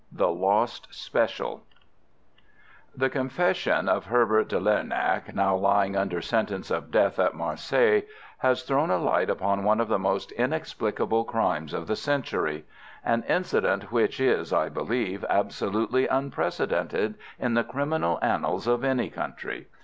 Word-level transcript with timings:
THE 0.11 0.31
LOST 0.31 0.87
SPECIAL 0.91 1.61
The 2.97 3.07
confession 3.11 3.87
of 3.87 4.07
Herbert 4.07 4.47
de 4.47 4.59
Lernac, 4.59 5.31
now 5.35 5.55
lying 5.55 5.95
under 5.95 6.23
sentence 6.23 6.71
of 6.71 6.89
death 6.89 7.19
at 7.19 7.35
Marseilles, 7.35 8.05
has 8.39 8.63
thrown 8.63 8.89
a 8.89 8.97
light 8.97 9.29
upon 9.29 9.63
one 9.63 9.79
of 9.79 9.89
the 9.89 9.99
most 9.99 10.31
inexplicable 10.31 11.23
crimes 11.23 11.71
of 11.71 11.85
the 11.85 11.95
century—an 11.95 13.21
incident 13.29 13.91
which 13.91 14.19
is, 14.19 14.51
I 14.51 14.69
believe, 14.69 15.23
absolutely 15.29 16.07
unprecedented 16.07 17.13
in 17.37 17.53
the 17.53 17.63
criminal 17.63 18.17
annals 18.23 18.65
of 18.65 18.83
any 18.83 19.11
country. 19.11 19.67